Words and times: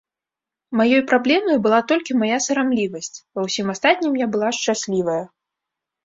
Маёй 0.79 1.01
праблемай 1.09 1.57
была 1.65 1.79
толькі 1.91 2.15
мая 2.21 2.37
сарамлівасць, 2.45 3.17
ва 3.39 3.43
ўсім 3.47 3.67
астатнім 3.73 4.13
я 4.21 4.27
была 4.37 4.49
шчаслівая. 4.61 5.19